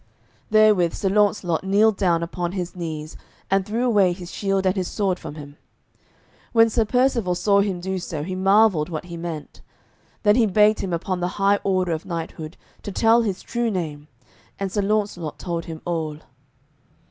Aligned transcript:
Therewithal 0.49 0.95
Sir 0.97 1.09
Launcelot 1.09 1.63
kneeled 1.63 1.95
down 1.95 2.23
upon 2.23 2.53
his 2.53 2.75
knees, 2.75 3.15
and 3.51 3.63
threw 3.63 3.85
away 3.85 4.13
his 4.13 4.31
shield 4.33 4.65
and 4.65 4.75
his 4.75 4.87
sword 4.87 5.19
from 5.19 5.35
him. 5.35 5.57
When 6.53 6.71
Sir 6.71 6.85
Percivale 6.85 7.35
saw 7.35 7.61
him 7.61 7.79
do 7.79 7.99
so, 7.99 8.23
he 8.23 8.33
marvelled 8.33 8.89
what 8.89 9.05
he 9.05 9.15
meant. 9.15 9.61
Then 10.23 10.37
he 10.37 10.47
begged 10.47 10.79
him 10.79 10.91
upon 10.91 11.19
the 11.19 11.27
high 11.37 11.59
order 11.63 11.91
of 11.91 12.07
knighthood 12.07 12.57
to 12.81 12.91
tell 12.91 13.21
his 13.21 13.43
true 13.43 13.69
name, 13.69 14.07
and 14.59 14.71
Sir 14.71 14.81
Launcelot 14.81 15.37
told 15.37 15.65
him 15.65 15.83
all. 15.85 16.17